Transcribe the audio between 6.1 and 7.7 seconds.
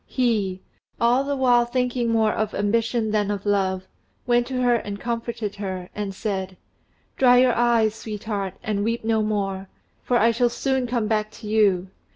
said: "Dry your